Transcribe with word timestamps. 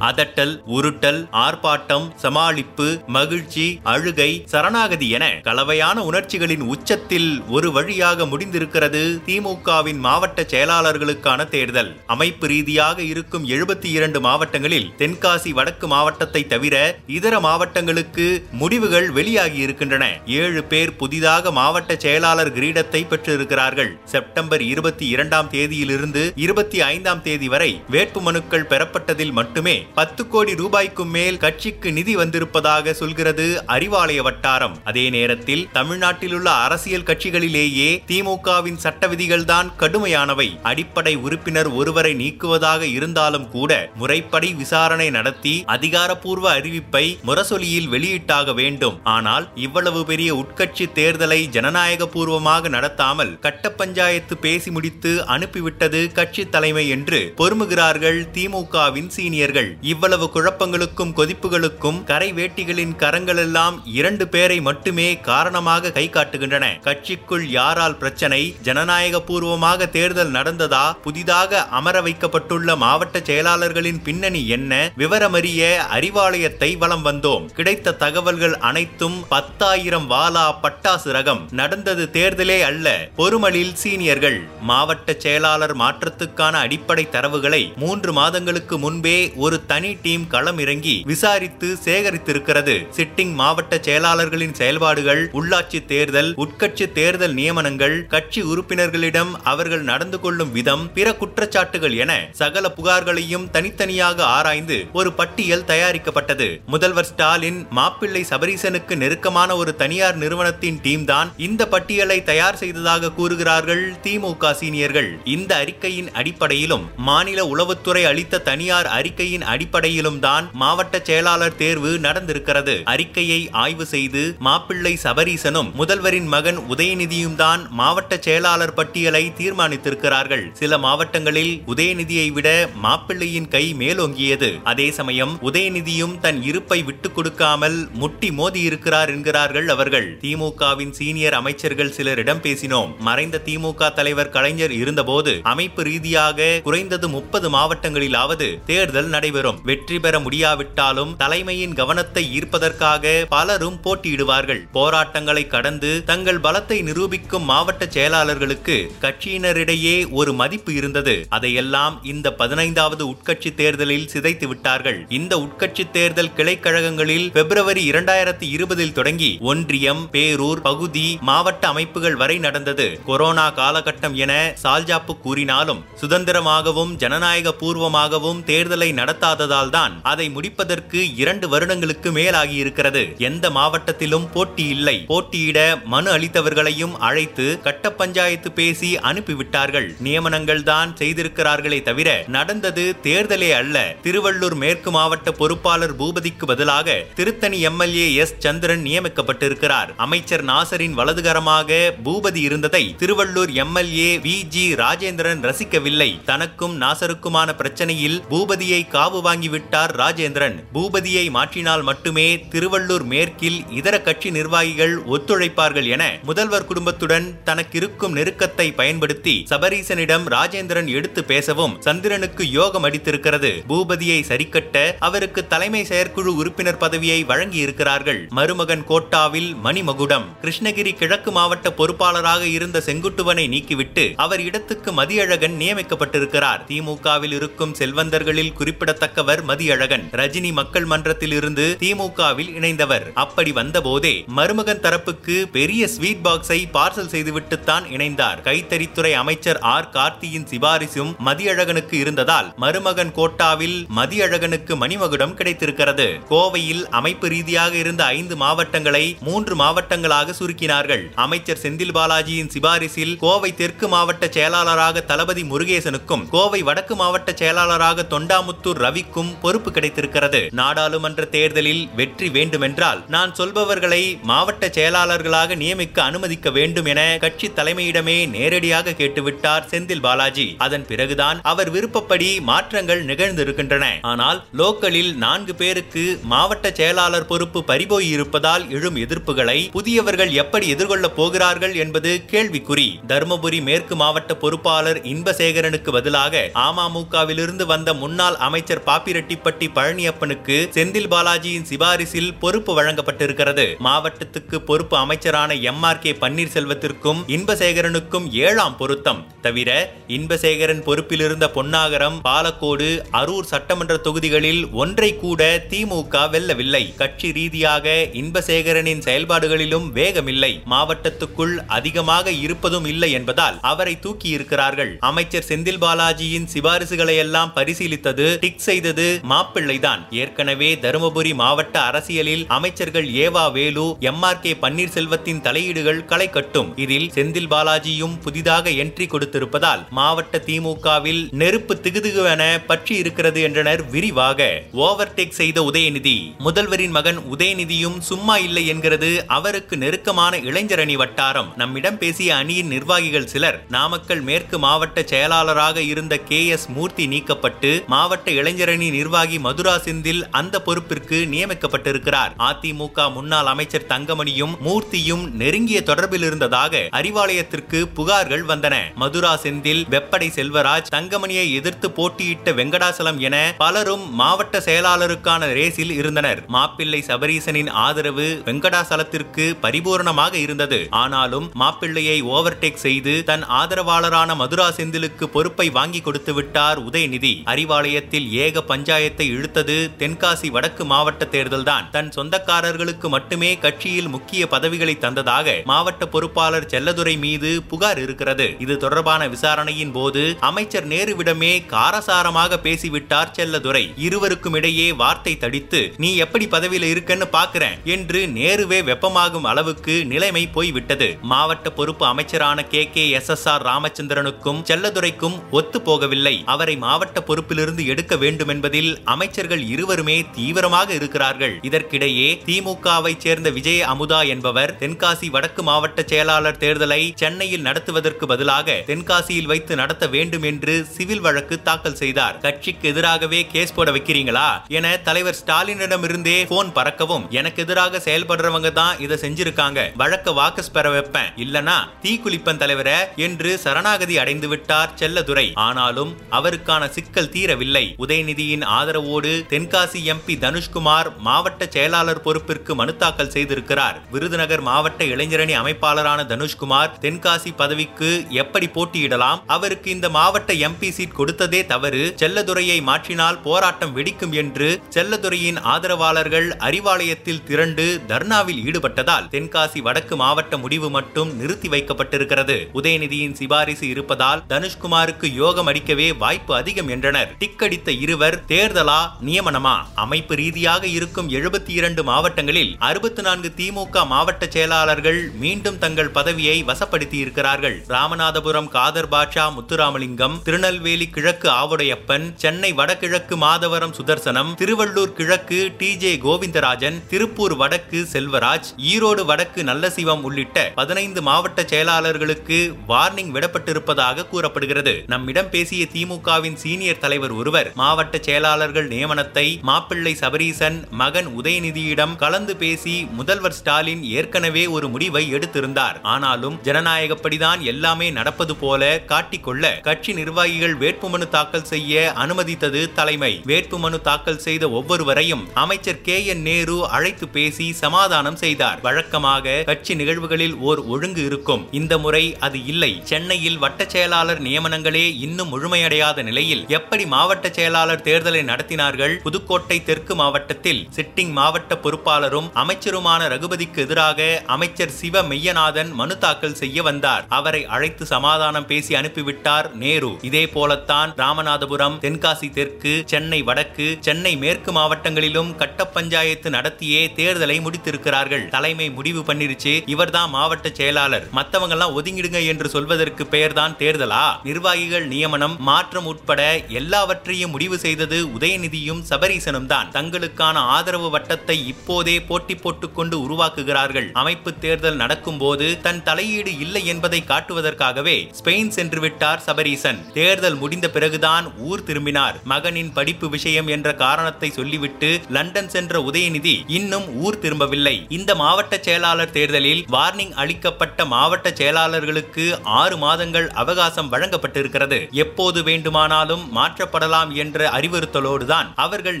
அதட்டல் 0.00 0.62
உருட்டல் 0.66 1.28
ஆர்ப்பாட்டம் 1.32 2.06
சமாளிப்பு 2.22 3.06
மகிழ்ச்சி 3.06 3.80
அழுகை 3.82 4.42
சரணாகதி 4.44 5.08
என 5.10 5.30
கலவையான 5.42 6.04
உணர்ச்சிகளின் 6.04 6.60
உச்சத்தில் 6.60 7.48
ஒரு 7.48 7.72
வழியாக 7.72 8.24
முடிந்திருக்கிறது 8.24 9.20
திமுகவின் 9.26 9.98
மாவட்ட 9.98 10.42
செயலாளர்களுக்கான 10.42 11.48
தேர்தல். 11.48 12.00
அமைப்பு 12.06 12.46
ரீதியாக 12.46 13.02
இருக்கும் 13.02 13.46
எழுபத்தி 13.48 13.84
இரண்டு 13.84 14.20
மாவட்டங்களில் 14.20 14.92
தென்காசி 14.98 15.50
வடக்கு 15.50 15.86
மாவட்டத்தை 15.86 16.46
தவிர 16.46 16.98
இதர 17.06 17.40
மாவட்டங்களுக்கு 17.40 18.46
முடிவுகள் 18.52 19.10
வெளியாகி 19.10 19.58
இருக்கின்றன. 19.58 20.20
ஏழு 20.26 20.64
பேர் 20.64 20.96
புதிதாக 20.96 21.50
மாவட்ட 21.50 21.96
செயலாளர் 21.96 22.52
கிரீடத்தை 22.52 23.06
பெற்றிருக்கிறார்கள். 23.06 23.98
செப்டம்பர் 24.04 24.62
இருபத்தி 24.62 25.06
இரண்டாம் 25.06 25.50
தேதியிலிருந்து 25.50 26.32
இருபத்தி 26.34 26.80
ஐந்தாம் 26.80 27.22
தேதி 27.22 27.48
வரை 27.48 27.82
வேட்புமனுக்கள் 27.90 28.68
பெறப்பட்டதில் 28.68 29.32
மட்டுமே 29.32 29.86
பத்து 29.94 30.28
கோடி 30.28 30.54
ரூபாய்க்கும் 30.54 31.10
மேல் 31.10 31.38
கட்சிக்கு 31.38 31.92
நிதி 31.92 32.16
வந்திருப்பதாக 32.16 32.92
சொல்கிறது 32.92 33.62
அறிவாலய 33.66 34.22
வட்டாரம். 34.22 34.84
அதே 34.84 35.10
நேரத்தில் 35.10 35.68
தமிழ்நாட்டில் 35.72 36.32
உள்ள 36.32 36.50
அரசியல் 36.50 37.02
கட்சிகளிலேயே 37.02 38.02
திமுகவின் 38.06 38.76
சட்ட 38.76 39.08
விதிகள் 39.08 39.44
தான் 39.44 39.72
கடுமையானவை. 39.78 40.60
அடிப்படை 40.62 41.16
உறுப்பினர் 41.16 41.68
ஒருவரை 41.68 42.14
நீக்குவதாக 42.14 42.82
இருந்தாலும் 42.82 43.48
கூட 43.48 43.90
முறைப்படி 43.94 44.54
விசாரணை 44.54 45.10
நடத்தி 45.10 45.64
அதிகாரப்பூர்வ 45.66 46.60
அறிவிப்பை 46.60 47.18
முரசொலியில் 47.22 47.88
வெளியிட்டாக 47.88 48.54
வேண்டும். 48.54 49.04
ஆனால் 49.04 49.52
இவ்வளவு 49.54 50.04
பெரிய 50.04 50.34
உட்கட்சி 50.34 50.86
தேர்தலை 50.94 51.48
ஜனநாயக 51.48 52.06
பூர்வமாக 52.06 52.68
நடத்தாமல் 52.68 53.38
கட்ட 53.38 53.70
பஞ்சாயத்து 53.70 54.36
பேசி 54.36 54.70
முடித்து 54.70 55.24
அனுப்பிவிட்டது 55.26 56.12
கட்சி 56.12 56.48
தலைமை 56.48 56.88
என்று 56.88 57.32
பொறுமுகிறார்கள் 57.36 58.26
திமுகவின் 58.32 59.10
சீனியர்கள். 59.16 59.77
இவ்வளவு 59.80 60.30
குழப்பங்களுக்கும் 60.34 61.12
கொதிப்புகளுக்கும் 61.16 62.04
கரை 62.04 62.32
வேட்டிகளின் 62.32 62.94
கரங்களெல்லாம் 62.98 63.76
இரண்டு 63.84 64.28
பேரை 64.28 64.60
மட்டுமே 64.60 65.20
காரணமாக 65.20 65.90
கை 65.90 66.10
காட்டுகின்றன. 66.10 66.64
கட்சிக்குள் 66.82 67.44
யாரால் 67.48 67.96
பிரச்சனை 67.96 68.56
ஜனநாயக 68.62 69.20
பூர்வமாக 69.20 69.86
தேர்தல் 69.86 70.30
நடந்ததா 70.30 70.92
புதிதாக 71.02 71.66
அமர 71.66 72.02
வைக்கப்பட்டுள்ள 72.02 72.76
மாவட்ட 72.76 73.18
செயலாளர்களின் 73.18 74.02
பின்னணி 74.02 74.48
என்ன 74.48 74.92
விவரமறிய 74.96 75.76
அறிவாலயத்தை 75.92 76.78
வலம் 76.78 77.04
வந்தோம். 77.04 77.52
கிடைத்த 77.52 77.92
தகவல்கள் 77.92 78.56
அனைத்தும் 78.56 79.24
பத்தாயிரம் 79.28 80.10
வாலா 80.10 80.54
பட்டாசு 80.62 81.04
ரகம். 81.04 81.52
நடந்தது 81.52 82.08
தேர்தலே 82.12 82.60
அல்ல 82.60 83.08
பொறுமலில் 83.16 83.74
சீனியர்கள். 83.82 84.40
மாவட்ட 84.60 85.14
செயலாளர் 85.18 85.76
மாற்றத்துக்கான 85.76 86.50
அடிப்படை 86.50 87.08
தரவுகளை 87.12 87.76
மூன்று 87.76 88.12
மாதங்களுக்கு 88.12 88.78
முன்பே 88.78 89.32
ஒரு 89.36 89.66
தனி 89.70 89.90
டீம் 90.04 90.24
களம் 90.32 90.60
இறங்கி 90.64 90.94
விசாரித்து 91.10 91.68
சேகரித்திருக்கிறது. 91.84 92.74
சிட்டிங் 92.96 93.32
மாவட்ட 93.40 93.76
செயலாளர்களின் 93.86 94.54
செயல்பாடுகள் 94.60 95.22
உள்ளாட்சி 95.38 95.80
தேர்தல் 95.92 96.30
உட்கட்சி 96.44 96.86
தேர்தல் 96.98 97.34
நியமனங்கள் 97.34 97.96
கட்சி 98.14 98.42
உறுப்பினர்களிடம் 98.52 99.32
அவர்கள் 99.52 99.84
நடந்து 99.90 100.20
கொள்ளும் 100.20 100.52
விதம் 100.52 100.84
பிற 100.96 101.08
குற்றச்சாட்டுகள் 101.20 101.96
என 102.04 102.12
சகல 102.40 102.72
புகார்களையும் 102.76 103.46
தனித்தனியாக 103.50 104.24
ஆராய்ந்து 104.36 104.78
ஒரு 104.92 105.12
பட்டியல் 105.12 105.66
தயாரிக்கப்பட்டது. 105.72 106.48
முதல்வர் 106.66 107.08
ஸ்டாலின் 107.10 107.60
மாப்பிள்ளை 107.70 108.22
சபரீசனுக்கு 108.30 108.96
நெருக்கமான 109.02 109.56
ஒரு 109.56 109.74
தனியார் 109.82 110.16
நிறுவனத்தின் 110.16 110.80
டீம் 110.82 111.04
தான் 111.04 111.30
இந்த 111.48 111.68
பட்டியலை 111.74 112.18
தயார் 112.30 112.60
செய்ததாக 112.62 113.12
கூறுகிறார்கள் 113.20 113.84
திமுக 114.06 114.54
சீனியர்கள். 114.62 115.10
இந்த 115.36 115.52
அறிக்கையின் 115.62 116.10
அடிப்படையிலும் 116.12 116.86
மாநில 117.10 117.38
உளவுத்துறை 117.54 118.04
அளித்த 118.12 118.44
தனியார் 118.50 118.90
அறிக்கையின் 118.98 119.46
அடிப்படையிலும் 119.58 120.18
தான் 120.20 120.50
மாவட்ட 120.52 121.00
செயலாளர் 121.02 121.56
தேர்வு 121.56 121.98
நடந்திருக்கிறது. 122.02 122.82
அறிக்கையை 122.84 123.48
ஆய்வு 123.50 123.86
செய்து 123.86 124.36
மாப்பிள்ளை 124.38 124.98
சபரீசனும் 125.02 125.70
முதல்வரின் 125.78 126.26
மகன் 126.26 126.58
உதயநிதியும் 126.58 127.34
தான் 127.34 127.66
மாவட்ட 127.70 128.18
செயலாளர் 128.20 128.74
பட்டியலை 128.74 129.32
தீர்மானித்திருக்கிறார்கள். 129.38 130.52
சில 130.52 130.78
மாவட்டங்களில் 130.78 131.62
உதயநிதியை 131.66 132.32
விட 132.32 132.68
மாப்பிள்ளையின் 132.82 133.48
கை 133.48 133.74
மேலோங்கியது. 133.78 134.50
அதே 134.64 134.90
சமயம் 134.90 135.38
உதயநிதியும் 135.42 136.18
தன் 136.20 136.42
இருப்பை 136.42 136.82
விட்டுக் 136.82 137.14
கொடுக்காமல் 137.14 137.88
முட்டி 137.92 138.30
மோதி 138.32 138.60
இருக்கிறார் 138.60 139.10
என்கிறார்கள் 139.10 139.68
அவர்கள். 139.68 140.18
திமுகவின் 140.22 140.90
சீனியர் 140.90 141.34
அமைச்சர்கள் 141.34 141.94
சிலரிடம் 141.96 142.42
பேசினோம். 142.42 142.96
மறைந்த 142.98 143.42
திமுக 143.44 143.92
தலைவர் 143.92 144.30
கலைஞர் 144.30 144.72
இருந்தபோது 144.72 145.40
அமைப்பு 145.42 145.82
ரீதியாக 145.82 146.60
குறைந்தது 146.62 147.08
முப்பது 147.08 147.50
மாவட்டங்களிலாவது 147.50 148.64
தேர்தல் 148.66 149.06
நடைபெறும். 149.08 149.46
வெற்றி 149.56 149.98
பெற 149.98 150.20
முடியாவிட்டாலும் 150.20 151.16
தலைமையின் 151.16 151.74
கவனத்தை 151.74 152.38
ஈர்ப்பதற்காக 152.38 153.26
பலரும் 153.28 153.78
போட்டியிடுவார்கள். 153.84 154.62
போராட்டங்களை 154.72 155.46
கடந்து 155.46 156.02
தங்கள் 156.04 156.40
பலத்தை 156.40 156.82
நிரூபிக்கும் 156.82 157.44
மாவட்ட 157.44 157.86
செயலாளர்களுக்கு 157.86 158.90
கட்சியினரிடையே 159.00 160.10
ஒரு 160.10 160.32
மதிப்பு 160.32 160.74
இருந்தது. 160.74 161.26
அதையெல்லாம் 161.28 162.04
இந்த 162.04 162.32
பதினைந்தாவது 162.32 163.04
உட்கட்சி 163.10 163.54
தேர்தலில் 163.54 164.08
சிதைத்து 164.14 164.46
விட்டார்கள். 164.46 165.06
இந்த 165.08 165.36
உட்கட்சி 165.36 165.90
தேர்தல் 165.90 166.32
கிளைக்கழகங்களில் 166.32 167.30
பிப்ரவரி 167.30 167.90
இரண்டாயிரத்தி 167.90 168.46
இருபதில் 168.56 168.92
தொடங்கி 168.92 169.38
ஒன்றியம் 169.40 170.08
பேரூர் 170.12 170.60
பகுதி 170.60 171.18
மாவட்ட 171.20 171.68
அமைப்புகள் 171.68 172.16
வரை 172.16 172.38
நடந்தது. 172.38 173.00
கொரோனா 173.04 173.52
காலகட்டம் 173.52 174.14
என 174.14 174.54
சால்ஜாப்பு 174.62 175.20
கூறினாலும் 175.20 175.84
சுதந்திரமாகவும் 176.00 176.94
ஜனநாயக 176.96 177.54
பூர்வமாகவும் 177.60 178.42
தேர்தலை 178.44 178.92
நடத்த 178.92 179.27
நடத்தாததால் 179.28 179.70
தான் 179.70 180.00
அதை 180.02 180.30
முடிப்பதற்கு 180.30 181.14
இரண்டு 181.14 181.48
வருடங்களுக்கு 181.48 182.12
மேலாகி 182.12 182.54
இருக்கிறது 182.54 183.14
எந்த 183.18 183.50
மாவட்டத்திலும் 183.50 184.26
போட்டி 184.32 184.64
இல்லை. 184.66 185.04
போட்டியிட 185.06 185.78
மனு 185.84 186.18
அளித்தவர்களையும் 186.18 186.94
அழைத்து 186.98 187.60
கட்ட 187.62 187.92
பஞ்சாயத்து 187.92 188.52
பேசி 188.52 188.96
அனுப்பிவிட்டார்கள். 188.96 189.88
நியமனங்கள் 190.02 190.62
தான் 190.62 190.94
செய்திருக்கிறார்களே 190.98 191.82
தவிர 191.82 192.24
நடந்தது 192.26 192.96
தேர்தலே 193.02 193.50
அல்ல. 193.50 193.94
திருவள்ளூர் 194.02 194.54
மேற்கு 194.54 194.90
மாவட்ட 194.90 195.32
பொறுப்பாளர் 195.32 195.96
பூபதிக்கு 195.96 196.46
பதிலாக 196.46 197.06
திருத்தணி 197.14 197.60
எம்எல்ஏ 197.60 198.14
எஸ். 198.14 198.34
சந்திரன் 198.38 198.82
நியமிக்கப்பட்டிருக்கிறார். 198.82 199.92
அமைச்சர் 199.96 200.44
நாசரின் 200.44 200.92
வலதுகரமாக 200.92 201.94
பூபதி 202.04 202.36
இருந்ததை 202.36 202.94
Tiruvallur 202.98 203.52
MLA 203.52 204.18
V. 204.18 204.36
G. 204.48 204.74
Rajendran 204.74 205.44
ரசிக்கவில்லை. 205.48 206.10
தனக்கும் 206.24 206.80
நாசருக்குமான 206.80 207.56
பிரச்சனையில் 207.58 208.20
பூபதியை 208.30 208.80
காவு 208.88 209.17
வாங்கி 209.22 209.36
வாங்கிவிட்டார் 209.38 209.92
ராஜேந்திரன். 210.00 210.56
பூபதியை 210.74 211.30
மாற்றினால் 211.30 211.82
மட்டுமே 211.82 212.36
திருவள்ளூர் 212.36 213.04
மேற்கில் 213.04 213.70
இதர 213.70 214.00
கட்சி 214.00 214.30
நிர்வாகிகள் 214.30 214.98
ஒத்துழைப்பார்கள் 214.98 215.86
என 215.86 216.18
முதல்வர் 216.24 216.64
குடும்பத்துடன் 216.64 217.40
தனக்கிருக்கும் 217.44 218.14
நெருக்கத்தை 218.14 218.74
பயன்படுத்தி 218.74 219.46
சபரீசனிடம் 219.50 220.24
ராஜேந்திரன் 220.28 220.86
எடுத்து 220.86 221.24
பேசவும் 221.24 221.76
சந்திரனுக்கு 221.80 222.50
யோகம் 222.50 222.84
அடித்திருக்கிறது. 222.84 223.52
பூபதியை 223.68 224.22
சரிக்கட்ட 224.28 224.96
அவருக்கு 224.98 225.46
தலைமை 225.46 225.84
செயற்குழு 225.84 226.34
உறுப்பினர் 226.34 226.76
பதவியை 226.76 227.24
வழங்கி 227.24 227.58
இருக்கிறார்கள் 227.58 228.26
மருமகன் 228.30 228.84
கோட்டாவில் 228.88 229.54
மணிமகுடம். 229.64 230.24
கிருஷ்ணகிரி 230.42 230.94
கிழக்கு 230.94 231.30
மாவட்ட 231.30 231.70
பொறுப்பாளராக 231.70 232.42
இருந்த 232.42 232.82
செங்குட்டுவனை 232.86 233.46
நீக்கிவிட்டு 233.48 234.12
அவர் 234.16 234.40
இடத்துக்கு 234.40 234.92
மதியழகன் 234.92 235.56
நியமிக்கப்பட்டிருக்கிறார். 235.62 236.62
திமுகவில் 236.68 237.32
இருக்கும் 237.32 237.74
செல்வந்தர்களில் 237.74 238.52
குறிப்பிடத்தக்க 238.52 239.07
குறிப்பிடத்தக்கவர் 239.08 239.42
மதியழகன். 239.48 240.04
ரஜினி 240.12 240.52
மக்கள் 240.52 240.84
மன்றத்தில் 240.84 241.32
இருந்து 241.32 241.76
திமுகவில் 241.80 242.50
இணைந்தவர். 242.58 243.12
அப்படி 243.14 243.52
வந்தபோதே 243.52 244.24
மருமகன் 244.26 244.80
தரப்புக்கு 244.80 245.36
பெரிய 245.52 245.88
ஸ்வீட் 245.88 246.24
பாக்ஸை 246.24 246.58
பார்சல் 246.72 247.12
செய்துவிட்டுத்தான் 247.14 247.84
இணைந்தார். 247.94 248.40
கைத்தறித்துறை 248.42 249.12
அமைச்சர் 249.12 249.58
ஆர். 249.58 249.88
கார்த்தியின் 249.92 250.46
சிபாரிசும் 250.50 251.12
மதியழகனுக்கு 251.24 251.92
இருந்ததால் 251.92 252.54
மருமகன் 252.56 253.12
கோட்டாவில் 253.16 253.78
மதியழகனுக்கு 253.96 254.74
மணிமகுடம் 254.82 255.34
கிடைத்திருக்கிறது. 255.34 256.08
கோவையில் 256.30 256.84
அமைப்பு 256.90 257.28
ரீதியாக 257.28 257.74
இருந்த 257.76 258.04
ஐந்து 258.04 258.36
மாவட்டங்களை 258.36 259.16
மூன்று 259.20 259.56
மாவட்டங்களாக 259.56 260.34
சுருக்கினார்கள். 260.40 261.04
அமைச்சர் 261.14 261.62
செந்தில் 261.62 261.96
பாலாஜியின் 261.98 262.52
சிபாரிசில் 262.54 263.16
கோவை 263.16 263.54
தெற்கு 263.54 263.88
மாவட்ட 263.88 264.28
செயலாளராக 264.28 265.00
தளபதி 265.00 265.42
முருகேசனுக்கும் 265.42 266.28
கோவை 266.30 266.62
வடக்கு 266.62 266.94
மாவட்ட 266.96 267.32
செயலாளராக 267.34 268.06
தொண்டாமுத்தூர் 268.10 268.80
ரவி 268.84 268.97
ரவிக்கும் 268.98 269.32
பொறுப்பு 269.42 269.70
கிடைத்திருக்கிறது. 269.72 270.40
நாடாளுமன்ற 270.60 271.22
தேர்தலில் 271.34 271.82
வெற்றி 271.98 272.28
வேண்டுமென்றால் 272.36 273.00
நான் 273.14 273.32
சொல்பவர்களை 273.38 274.00
மாவட்ட 274.30 274.66
செயலாளர்களாக 274.76 275.56
நியமிக்க 275.62 275.98
அனுமதிக்க 276.02 276.50
வேண்டும் 276.50 276.88
என 276.92 277.00
கட்சி 277.24 277.48
தலைமையிடமே 277.48 278.16
நேரடியாக 278.28 278.94
கேட்டுவிட்டார் 279.00 279.68
செந்தில் 279.72 280.02
பாலாஜி. 280.06 280.46
அதன் 280.58 280.86
பிறகுதான் 280.86 281.40
அவர் 281.52 281.70
விருப்பப்படி 281.70 282.30
மாற்றங்கள் 282.50 283.02
நிகழ்ந்திருக்கின்றன. 283.10 283.84
ஆனால் 284.12 284.40
லோக்கலில் 284.56 285.12
நான்கு 285.24 285.54
பேருக்கு 285.54 286.04
மாவட்ட 286.32 286.72
செயலாளர் 286.80 287.28
பொறுப்பு 287.32 287.62
பறிபோய் 287.70 288.08
இருப்பதால் 288.08 288.66
எழும் 288.70 288.98
எதிர்ப்புகளை 289.04 289.58
புதியவர்கள் 289.76 290.34
எப்படி 290.44 290.74
எதிர்கொள்ளப் 290.74 291.16
போகிறார்கள் 291.20 291.76
என்பது 291.84 292.12
கேள்விக்குறி. 292.34 292.88
தருமபுரி 293.12 293.62
மேற்கு 293.70 293.96
மாவட்ட 293.96 294.34
பொறுப்பாளர் 294.44 295.02
இன்பசேகரனுக்கு 295.14 295.92
பதிலாக 295.98 296.44
அமமுகவிலிருந்து 296.66 297.64
வந்த 297.66 297.94
முன்னாள் 298.02 298.36
அமைச்சர் 298.48 298.86
பாப்பிரெட்டிப்பட்டி 298.88 299.66
பழனியப்பனுக்கு 299.76 300.56
செந்தில் 300.76 301.10
பாலாஜியின் 301.14 301.66
சிபாரிசில் 301.70 302.30
பொறுப்பு 302.42 302.72
வழங்கப்பட்டிருக்கிறது. 302.78 303.66
மாவட்டத்துக்கு 303.86 304.56
பொறுப்பு 304.68 304.96
அமைச்சரான 304.96 305.54
எம் 305.70 305.82
ஆர் 305.90 306.02
கே 306.04 306.12
பன்னீர்செல்வத்திற்கும் 306.22 307.20
இன்பசேகரனுக்கும் 307.36 308.26
ஏழாம் 308.46 308.76
பொருத்தம். 308.76 309.20
தவிர 309.46 309.70
இன்பசேகரன் 310.16 310.82
பொறுப்பில் 310.86 311.24
இருந்த 311.26 311.46
பொன்னாகரம் 311.56 312.16
பாலக்கோடு 312.28 312.88
அரூர் 313.20 313.48
சட்டமன்ற 313.52 313.96
தொகுதிகளில் 314.06 314.62
ஒன்றை 314.82 315.10
கூட 315.24 315.42
திமுக 315.72 316.24
வெல்லவில்லை. 316.34 316.82
கட்சி 317.02 317.30
ரீதியாக 317.38 317.96
இன்பசேகரனின் 318.22 319.04
செயல்பாடுகளிலும் 319.08 319.86
வேகமில்லை. 319.98 320.52
மாவட்டத்துக்குள் 320.74 321.54
அதிகமாக 321.78 322.30
இருப்பதும் 322.46 322.88
இல்லை 322.92 323.10
என்பதால் 323.18 323.58
அவரை 323.72 323.94
தூக்கி 324.06 324.28
இருக்கிறார்கள் 324.36 324.92
அமைச்சர் 325.10 325.48
செந்தில் 325.50 325.82
பாலாஜியின் 325.84 326.50
சிபாரிசுகளை 326.54 327.16
எல்லாம் 327.26 327.54
பரிசீலித்தது 327.58 328.26
டிக்ஸை 328.44 328.77
செய்தது 328.78 329.20
மாப்பிள்ளைதான். 329.30 330.00
ஏற்கனவே 330.22 330.68
தருமபுரி 330.82 331.30
மாவட்ட 331.40 331.76
அரசியலில் 331.80 332.44
அமைச்சர்கள் 332.56 333.06
ஏவா 333.24 333.44
வேலு 333.52 333.86
எம் 334.10 334.22
ஆர் 334.28 334.40
கே 334.40 334.52
பன்னீர்செல்வத்தின் 334.62 335.40
தலையீடுகள் 335.46 336.00
களை 336.10 336.26
கட்டும். 336.30 336.68
இதில் 336.84 337.06
செந்தில் 337.14 337.48
பாலாஜியும் 337.52 338.14
புதிதாக 338.24 338.70
என்ட்ரி 338.82 339.06
கொடுத்திருப்பதால் 339.12 339.82
மாவட்ட 339.98 340.42
திமுகவில் 340.48 341.22
நெருப்பு 341.40 341.74
திகுதிகுவென 341.84 342.42
பற்றி 342.66 342.94
இருக்கிறது 343.02 343.42
என்றனர் 343.42 343.82
விரிவாக. 343.94 344.48
ஓவர்டேக் 344.86 345.38
செய்த 345.40 345.58
உதயநிதி. 345.70 346.16
முதல்வரின் 346.46 346.94
மகன் 346.98 347.20
உதயநிதியும் 347.34 347.98
சும்மா 348.10 348.36
இல்லை 348.46 348.64
என்கிறது 348.74 349.10
அவருக்கு 349.38 349.76
நெருக்கமான 349.84 350.36
இளைஞரணி 350.50 350.96
வட்டாரம். 351.02 351.50
நம்மிடம் 351.56 352.00
பேசிய 352.04 352.36
அணியின் 352.36 352.72
நிர்வாகிகள் 352.74 353.30
சிலர் 353.34 353.60
நாமக்கல் 353.76 354.24
மேற்கு 354.30 354.58
மாவட்ட 354.66 355.02
செயலாளராக 355.14 355.76
இருந்த 355.92 356.14
கே 356.30 356.40
எஸ் 356.54 356.68
மூர்த்தி 356.76 357.06
நீக்கப்பட்டு 357.14 357.72
மாவட்ட 357.94 358.30
இளைஞர் 358.40 358.67
இளைஞரணி 358.68 358.88
நிர்வாகி 358.90 359.36
மதுரா 359.38 359.74
செந்தில் 359.76 360.22
அந்த 360.30 360.56
பொறுப்பிற்கு 360.64 361.18
நியமிக்கப்பட்டிருக்கிறார். 361.32 362.32
அதிமுக 362.48 363.12
முன்னாள் 363.12 363.48
அமைச்சர் 363.52 363.86
தங்கமணியும் 363.88 364.54
மூர்த்தியும் 364.66 365.22
நெருங்கிய 365.40 365.78
தொடர்பில் 365.86 366.24
இருந்ததாக 366.24 366.82
அறிவாலயத்திற்கு 366.98 367.78
புகார்கள் 367.96 368.44
வந்தன. 368.50 368.74
மதுரா 368.94 369.32
செந்தில் 369.42 369.82
வெப்படை 369.88 370.28
செல்வராஜ் 370.34 370.90
தங்கமணியை 370.94 371.46
எதிர்த்து 371.52 371.90
போட்டியிட்ட 371.90 372.52
வெங்கடாசலம் 372.52 373.20
என 373.28 373.54
பலரும் 373.58 374.04
மாவட்ட 374.14 374.58
செயலாளருக்கான 374.58 375.48
ரேஸில் 375.60 375.94
இருந்தனர். 376.00 376.42
மாப்பிள்ளை 376.48 377.00
சபரீசனின் 377.06 377.70
ஆதரவு 377.86 378.28
வெங்கடாசலத்திற்கு 378.44 379.46
பரிபூரணமாக 379.64 380.34
இருந்தது. 380.34 380.80
ஆனாலும் 380.90 381.48
மாப்பிள்ளையை 381.60 382.18
ஓவர்டேக் 382.34 382.84
செய்து 382.86 383.16
தன் 383.24 383.46
ஆதரவாளரான 383.60 384.36
மதுரா 384.36 384.68
செந்திலுக்கு 384.70 385.24
பொறுப்பை 385.38 385.70
வாங்கி 385.70 386.00
கொடுத்து 386.00 386.34
விட்டார் 386.34 386.84
உதயநிதி. 386.88 387.34
அறிவாலயத்தில் 387.54 388.30
ஏக 388.44 388.56
பஞ்சாயத்தை 388.68 389.30
இழுத்தது 389.30 389.90
தென்காசி 389.98 390.48
வடக்கு 390.48 390.84
மாவட்ட 390.84 391.24
தேர்தல்தான். 391.24 391.90
தன் 391.90 392.12
சொந்தக்காரர்களுக்கு 392.16 393.08
மட்டுமே 393.08 393.58
கட்சியில் 393.58 394.08
முக்கிய 394.08 394.46
பதவிகளை 394.46 394.96
தந்ததாக 395.00 395.64
மாவட்ட 395.64 396.06
பொறுப்பாளர் 396.06 396.66
செல்லதுரை 396.66 397.18
மீது 397.18 397.62
புகார் 397.62 398.02
இருக்கிறது. 398.02 398.54
இது 398.58 398.76
தொடர்பான 398.76 399.28
விசாரணையின் 399.28 399.92
போது 399.92 400.36
அமைச்சர் 400.40 400.88
நேருவிடமே 400.88 401.52
காரசாரமாக 401.66 402.56
பேசிவிட்டார் 402.62 403.32
செல்லதுரை. 403.38 403.92
இருவருக்கும் 403.96 404.54
இடையே 404.54 404.92
வார்த்தை 404.92 405.36
தடித்து 405.36 405.94
நீ 405.96 406.16
எப்படி 406.16 406.46
பதவியில 406.46 406.88
இருக்கன்னு 406.94 407.26
பாக்குறேன் 407.32 407.82
என்று 407.84 408.26
நேருவே 408.26 408.80
வெப்பமாகும் 408.90 409.42
அளவுக்கு 409.42 410.06
நிலைமை 410.06 410.46
போய்விட்டது. 410.46 411.18
மாவட்ட 411.22 411.70
பொறுப்பு 411.70 412.06
அமைச்சரான 412.06 412.64
K. 412.64 412.88
K. 412.88 413.10
S. 413.10 413.28
S. 413.28 413.48
R. 413.48 413.62
ராமச்சந்திரனுக்கும் 413.62 414.62
செல்லதுரைக்கும் 414.70 415.50
ஒத்து 415.50 415.78
போகவில்லை. 415.78 416.44
அவரை 416.46 416.76
மாவட்ட 416.76 417.24
பொறுப்பிலிருந்து 417.26 417.86
எடுக்க 417.86 418.16
வேண்டும் 418.16 418.47
என்பதில் 418.48 418.98
அமைச்சர்கள் 419.04 419.62
இருவருமே 419.62 420.24
தீவிரமாக 420.34 420.94
இருக்கிறார்கள். 420.94 421.54
இதற்கிடையே 421.62 422.28
திமுகவை 422.46 423.12
சேர்ந்த 423.18 423.50
விஜய 423.50 423.86
அமுதா 423.86 424.26
என்பவர் 424.26 424.76
தென்காசி 424.80 425.30
வடக்கு 425.30 425.62
மாவட்ட 425.62 426.02
செயலாளர் 426.06 426.56
தேர்தலை 426.56 427.12
சென்னையில் 427.14 427.60
நடத்துவதற்கு 427.60 428.26
பதிலாக 428.26 428.82
தென்காசியில் 428.86 429.50
வைத்து 429.52 429.76
நடத்த 429.76 430.06
வேண்டும் 430.06 430.42
என்று 430.42 430.86
சிவில் 430.96 431.20
வழக்கு 431.20 431.62
தாக்கல் 431.62 431.94
செய்தார். 431.94 432.38
கட்சிக்கு 432.38 432.88
எதிராகவே 432.88 433.46
கேஸ் 433.46 433.74
போட 433.74 433.90
வைக்கிறீங்களா? 433.90 434.48
என 434.68 434.96
தலைவர் 434.96 435.36
ஸ்டாலினிடம் 435.44 436.04
இருந்தே 436.04 436.44
போன் 436.44 436.72
பறக்கவும் 436.72 437.26
எனக்கு 437.30 437.62
எதிராக 437.62 437.98
செயல்படுறவங்க 437.98 438.72
தான் 438.72 438.98
இதை 438.98 439.18
செஞ்சிருக்காங்க. 439.20 439.96
வழக்க 439.96 440.30
வாக்கஸ் 440.30 440.72
பெற 440.72 440.90
வைப்பேன். 440.90 441.32
இல்லனா 441.36 441.76
தீக்குளிப்பன் 442.02 442.60
தலைவர 442.62 442.90
என்று 443.16 443.58
சரணாகதி 443.58 444.18
அடைந்து 444.18 444.48
விட்டார் 444.48 444.94
செல்லதுரை. 445.00 445.46
ஆனாலும் 445.54 446.16
அவருக்கான 446.30 446.88
சிக்கல் 446.88 447.30
தீரவில்லை. 447.34 447.94
உதயநிதியின் 448.28 448.64
ஆதரவோடு 448.78 449.30
தென்காசி 449.52 450.00
எம்பி 450.12 450.34
தனுஷ்குமார் 450.44 451.08
மாவட்ட 451.26 451.66
செயலாளர் 451.74 452.20
பொறுப்பிற்கு 452.24 452.72
மனு 452.74 452.92
தாக்கல் 452.96 453.30
செய்திருக்கிறார். 453.34 453.96
விருதுநகர் 454.10 454.62
மாவட்ட 454.68 455.04
இளைஞரணி 455.04 455.54
அமைப்பாளரான 455.60 456.24
தனுஷ்குமார் 456.32 456.90
தென்காசி 457.04 457.50
பதவிக்கு 457.56 458.10
எப்படி 458.42 458.66
போட்டியிடலாம்? 458.66 459.40
அவருக்கு 459.46 459.88
இந்த 459.90 460.08
மாவட்ட 460.08 460.52
எம்பி 460.68 460.90
சீட் 460.96 461.16
கொடுத்ததே 461.18 461.60
தவறு. 461.72 462.02
செல்லதுரையை 462.22 462.78
மாற்றினால் 462.90 463.40
போராட்டம் 463.42 463.94
வெடிக்கும் 463.96 464.34
என்று 464.42 464.68
செல்லதுரையின் 464.96 465.60
ஆதரவாளர்கள் 465.74 466.48
அறிவாலயத்தில் 466.68 467.42
திரண்டு 467.50 467.86
தர்ணாவில் 468.08 468.60
ஈடுபட்டதால் 468.66 469.30
தென்காசி 469.36 469.82
வடக்கு 469.88 470.16
மாவட்ட 470.16 470.56
முடிவு 470.58 470.90
மட்டும் 470.98 471.32
நிறுத்தி 471.40 471.70
வைக்கப்பட்டிருக்கிறது. 471.76 472.58
உதயநிதியின் 472.74 473.36
சிபாரிசு 473.40 473.88
இருப்பதால் 473.88 474.44
தனுஷ்குமாருக்கு 474.48 475.32
யோகம் 475.44 475.66
அடிக்கவே 475.66 476.10
வாய்ப்பு 476.24 476.54
அதிகம் 476.60 476.92
என்றனர். 476.96 477.34
டிக்கடித்த 477.40 477.88
இருவர் 477.88 478.16
தேர்தலா 478.18 479.10
நியமனமா? 479.24 479.76
அமைப்பு 479.94 480.34
ரீதியாக 480.34 480.86
இருக்கும் 480.86 481.28
எழுபத்தி 481.30 481.68
இரண்டு 481.68 482.04
மாவட்டங்களில் 482.04 482.76
அறுபத்தி 482.78 483.22
நான்கு 483.22 483.52
திமுக 483.56 484.06
மாவட்ட 484.06 484.46
செயலாளர்கள் 484.50 485.30
மீண்டும் 485.38 485.78
தங்கள் 485.78 486.10
பதவியை 486.10 486.64
வசப்படுத்தி 486.64 487.14
இருக்கிறார்கள் 487.14 487.84
ராமநாதபுரம் 487.88 488.68
காதர் 488.68 489.08
பாட்சா 489.08 489.52
முத்துராமலிங்கம் 489.52 490.42
திருநெல்வேலி 490.42 491.08
கிழக்கு 491.08 491.50
ஆவுடையப்பன் 491.50 492.34
சென்னை 492.34 492.72
வடகிழக்கு 492.72 493.36
மாதவரம் 493.36 493.92
சுதர்சனம் 493.92 494.54
திருவள்ளூர் 494.54 495.12
கிழக்கு 495.12 495.74
டி 495.78 495.96
ஜே 495.96 496.16
கோவிந்தராஜன் 496.16 497.06
திருப்பூர் 497.06 497.56
வடக்கு 497.56 498.08
செல்வராஜ் 498.12 498.70
ஈரோடு 498.94 499.24
வடக்கு 499.24 499.62
நல்லசிவம் 499.62 500.20
உள்ளிட்ட 500.20 500.72
பதினைந்து 500.74 501.22
மாவட்ட 501.22 501.62
செயலாளர்களுக்கு 501.62 502.74
வார்னிங் 502.88 503.32
விடப்பட்டிருப்பதாக 503.34 504.28
கூறப்படுகிறது. 504.28 505.04
நம்மிடம் 505.06 505.50
பேசிய 505.50 505.86
திமுகவின் 505.92 506.54
சீனியர் 506.54 506.98
தலைவர் 506.98 507.30
ஒருவர் 507.30 507.72
மாவட்ட 507.74 508.07
செயலாளர்கள் 508.16 508.88
நியமனத்தை 508.88 509.60
மாப்பிள்ளை 509.62 510.14
சபரீசன் 510.14 510.86
மகன் 510.90 511.26
உதயநிதியிடம் 511.26 512.16
கலந்து 512.16 512.56
பேசி 512.56 513.08
முதல்வர் 513.12 513.52
ஸ்டாலின் 513.52 514.02
ஏற்கனவே 514.04 514.66
ஒரு 514.66 514.88
முடிவை 514.88 515.32
எடுத்திருந்தார். 515.32 516.02
ஆனாலும் 516.02 516.58
ஜனநாயகப்படிதான் 516.64 517.60
எல்லாமே 517.60 518.10
நடப்பது 518.10 518.56
போல 518.56 519.02
காட்டிக்கொள்ள 519.06 519.80
கட்சி 519.80 520.12
நிர்வாகிகள் 520.12 520.76
வேட்புமனு 520.76 521.28
தாக்கல் 521.28 521.64
செய்ய 521.64 522.12
அனுமதித்தது 522.16 522.92
தலைமை. 522.92 523.40
வேட்புமனு 523.46 524.00
தாக்கல் 524.00 524.38
செய்த 524.38 524.70
ஒவ்வொருவரையும் 524.70 525.48
அமைச்சர் 525.54 526.00
கே 526.00 526.24
என் 526.24 526.42
நேரு 526.42 526.88
அழைத்து 526.88 527.28
பேசி 527.28 527.72
சமாதானம் 527.72 528.36
செய்தார். 528.36 528.80
வழக்கமாக 528.80 529.62
கட்சி 529.66 529.94
நிகழ்வுகளில் 529.94 530.56
ஓர் 530.56 530.80
ஒழுங்கு 530.84 531.24
இருக்கும். 531.24 531.68
இந்த 531.70 531.98
முறை 531.98 532.36
அது 532.38 532.64
இல்லை. 532.64 533.00
சென்னையில் 533.02 533.58
வட்ட 533.58 533.84
செயலாளர் 533.88 534.42
நியமனங்களே 534.42 535.20
இன்னும் 535.20 535.52
முழுமையடையாத 535.52 536.22
நிலையில் 536.22 536.64
எப்படி 536.68 537.06
மாவட்ட 537.06 537.48
செயலாளர் 537.48 537.97
தேர்தலை 538.04 538.42
நடத்தினார்கள். 538.42 539.16
புதுக்கோட்டை 539.22 539.84
தெற்கு 539.84 540.14
மாவட்டத்தில் 540.14 540.88
சிட்டிங் 540.96 541.32
மாவட்ட 541.32 541.74
பொறுப்பாளரும் 541.74 542.50
அமைச்சருமான 542.54 543.28
ரகுபதிக்கு 543.28 543.80
எதிராக 543.86 544.42
அமைச்சர் 544.46 544.90
சிவ 544.90 545.22
மெய்யநாதன் 545.22 545.90
மனு 545.92 546.18
தாக்கல் 546.18 546.54
செய்ய 546.54 546.82
வந்தார். 546.82 547.24
அவரை 547.28 547.66
அழைத்து 547.66 548.06
சமாதானம் 548.06 548.66
பேசி 548.66 548.94
அனுப்பிவிட்டார் 548.94 549.72
நேரு. 549.72 550.10
இதே 550.22 550.46
போலத்தான் 550.46 551.12
ராமநாதபுரம் 551.16 551.98
தென்காசி 552.00 552.50
தெற்கு 552.50 553.02
சென்னை 553.06 553.42
வடக்கு 553.42 553.98
சென்னை 554.00 554.36
மேற்கு 554.36 554.72
மாவட்டங்களிலும் 554.72 555.56
கட்ட 555.56 555.86
பஞ்சாயத்து 555.86 556.50
நடத்தியே 556.50 557.02
தேர்தலை 557.16 557.58
முடித்திருக்கிறார்கள். 557.66 558.48
தலைமை 558.48 558.90
முடிவு 558.90 559.20
பண்ணிருச்சு. 559.20 559.82
இவர்தான் 559.86 560.30
மாவட்ட 560.30 560.68
செயலாளர். 560.72 561.26
மத்தவங்க 561.30 561.74
எல்லாம் 561.74 561.96
ஒதுங்கிடுங்க 561.98 562.46
என்று 562.46 562.68
சொல்வதற்கு 562.68 563.26
பெயர்தான் 563.26 563.76
தேர்தலா? 563.78 564.24
நிர்வாகிகள் 564.42 565.06
நியமனம் 565.06 565.56
மாற்றம் 565.58 566.06
உட்பட 566.06 566.60
எல்லாவற்றையும் 566.68 567.50
முடிவு 567.50 567.78
செய்ய 567.78 567.87
செய்தது 567.88 568.20
உதயநிதியும் 568.36 569.02
சபரீசனும் 569.10 569.68
தான் 569.74 569.92
தங்களுக்கான 569.98 570.56
ஆதரவு 570.76 571.10
வட்டத்தை 571.14 571.58
இப்போதே 571.72 572.16
போட்டி 572.30 572.54
போட்டுக்கொண்டு 572.62 573.16
உருவாக்குகிறார்கள். 573.24 574.08
அமைப்பு 574.22 574.50
தேர்தல் 574.64 574.98
நடக்கும் 575.02 575.38
போது 575.42 575.66
தன் 575.86 576.02
தலையீடு 576.08 576.52
இல்லை 576.64 576.82
என்பதை 576.92 577.20
காட்டுவதற்காகவே 577.30 578.16
ஸ்பெயின் 578.38 578.72
சென்று 578.76 579.00
விட்டார் 579.04 579.42
சபரீசன். 579.46 580.00
தேர்தல் 580.16 580.58
முடிந்த 580.62 580.86
பிறகுதான் 580.96 581.46
ஊர் 581.68 581.84
திரும்பினார். 581.88 582.36
மகனின் 582.52 582.92
படிப்பு 582.96 583.26
விஷயம் 583.34 583.68
என்ற 583.76 583.88
காரணத்தை 584.02 584.48
சொல்லிவிட்டு 584.58 585.10
லண்டன் 585.36 585.70
சென்ற 585.74 586.02
உதயநிதி 586.10 586.54
இன்னும் 586.78 587.06
ஊர் 587.24 587.40
திரும்பவில்லை. 587.44 587.94
இந்த 588.18 588.30
மாவட்ட 588.42 588.80
செயலாளர் 588.88 589.34
தேர்தலில் 589.36 589.82
வார்னிங் 589.96 590.34
அளிக்கப்பட்ட 590.44 591.06
மாவட்ட 591.14 591.52
செயலாளர்களுக்கு 591.60 592.46
ஆறு 592.80 592.98
மாதங்கள் 593.04 593.48
அவகாசம் 593.62 594.12
வழங்கப்பட்டிருக்கிறது. 594.14 595.00
எப்போது 595.24 595.58
வேண்டுமானாலும் 595.70 596.44
மாற்றப்படலாம் 596.58 597.32
என்ற 597.44 597.70
அறிவுறுத்தலோடுதான் 597.78 598.68
அவர்கள் 598.74 599.20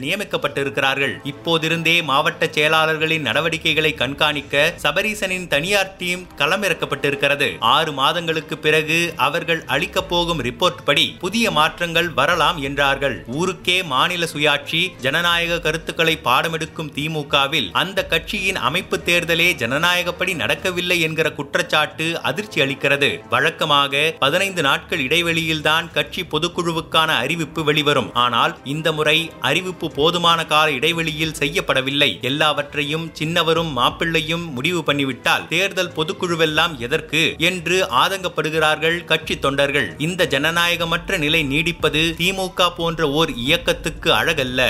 நியமிக்கப்பட்டிருக்கிறார்கள். 0.00 1.14
இப்போதிருந்தே 1.24 2.02
மாவட்ட 2.02 2.46
செயலாளர்களின் 2.46 3.26
நடவடிக்கைகளை 3.28 3.94
கண்காணிக்க 3.94 4.74
சபரீசனின் 4.82 5.46
தனியார் 5.46 5.94
டீம் 5.98 6.26
களமிறக்கப்பட்டிருக்கிறது. 6.38 7.48
ஆறு 7.60 7.92
மாதங்களுக்கு 7.92 8.58
பிறகு 8.58 9.12
அவர்கள் 9.16 9.62
அளிக்கப் 9.66 10.08
போகும் 10.08 10.42
ரிப்போர்ட் 10.42 10.82
படி 10.84 11.16
புதிய 11.18 11.50
மாற்றங்கள் 11.50 12.08
வரலாம் 12.08 12.58
என்றார்கள். 12.58 13.24
ஊருக்கே 13.26 13.82
மாநில 13.82 14.26
சுயாட்சி 14.32 14.82
ஜனநாயக 15.00 15.60
கருத்துக்களை 15.60 16.18
பாடமெடுக்கும் 16.24 16.92
திமுகவில் 16.98 17.70
அந்த 17.72 18.06
கட்சியின் 18.06 18.56
அமைப்பு 18.56 18.96
தேர்தலே 19.06 19.48
ஜனநாயகப்படி 19.62 20.34
நடக்கவில்லை 20.34 21.00
என்கிற 21.00 21.32
குற்றச்சாட்டு 21.32 22.20
அதிர்ச்சி 22.20 22.60
அளிக்கிறது. 22.60 23.10
வழக்கமாக 23.28 24.14
பதினைந்து 24.18 24.62
நாட்கள் 24.62 25.04
இடைவெளியில்தான் 25.04 25.90
கட்சி 25.92 26.22
பொதுக்குழுவுக்கான 26.22 27.06
அறிவிப்பு 27.22 27.64
வெளிவரும். 27.64 28.14
ஆனால் 28.14 28.47
ஆனால் 28.48 28.68
இந்த 28.72 28.88
முறை 28.98 29.16
அறிவிப்பு 29.48 29.86
போதுமான 29.90 30.38
கால 30.52 30.66
இடைவெளியில் 30.78 31.38
செய்யப்படவில்லை. 31.40 32.10
எல்லாவற்றையும் 32.30 33.06
சின்னவரும் 33.18 33.72
மாப்பிள்ளையும் 33.78 34.46
முடிவு 34.56 34.80
பண்ணிவிட்டால் 34.88 35.46
தேர்தல் 35.48 35.94
பொதுக்குழுவெல்லாம் 35.96 36.74
எதற்கு 36.78 37.22
என்று 37.50 37.78
ஆதங்கப்படுகிறார்கள் 38.02 38.98
கட்சி 39.04 39.36
தொண்டர்கள். 39.38 39.88
இந்த 39.98 40.28
ஜனநாயகமற்ற 40.34 41.18
நிலை 41.18 41.42
நீடிப்பது 41.52 42.04
திமுக 42.22 42.70
போன்ற 42.76 43.10
ஓர் 43.20 43.32
இயக்கத்துக்கு 43.46 44.10
அழகல்ல. 44.20 44.62